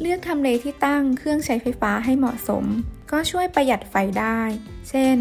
[0.00, 2.64] เลือกทำเลที่ตั้งเครื่องใช้ไฟฟ้าให้เหมาะสม
[3.10, 4.40] ก็ช่วยประหยัดไฟได้
[4.88, 5.18] เช่น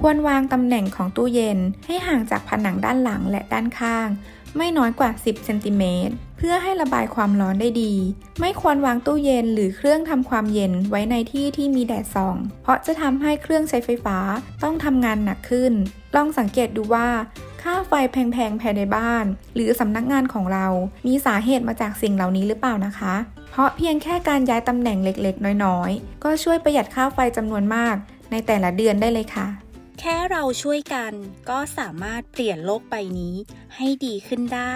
[0.00, 4.08] ควรวางตำแหน่งของตู้เย็น ให้ห่างจากผนังด้านหลังและด้านข้าง
[4.56, 7.94] ไม่น้อยกว่า 10 เซนติเมตร เพื่อให้ระบายความร้อนได้ดี
[8.40, 14.18] ไม่ควรวางตู้เย็นหรือเครื่องทำความเย็นไว้ในที่ที่มีแดดส่อง เพราะจะทำให้เครื่องใช้ไฟฟ้า
[14.62, 15.72] ต้องทำงานหนักขึ้น
[16.16, 17.08] ลองสังเกตดูว่า
[17.62, 19.24] ค่าไฟแพงๆภายในบ้าน
[19.54, 20.66] หรือสำนักงานของเรา
[21.06, 23.14] มีสาเหตุมาจากสิ่งเหล่านี้หรือเปล่านะคะ
[23.50, 27.96] เพราะเพียงแค่การย้ายตำแหน่งเล็กๆ น้อยๆ ก็ช่วยประหยัดค่าไฟจำนวนมาก
[28.30, 29.46] ในแต่ละเดือนได้เลยค่ะ
[30.00, 31.12] แค่เราช่วยกัน
[31.50, 33.34] ก็สามารถเปลี่ยนโลกใบนี้
[33.76, 34.74] ให้ดีขึ้นได้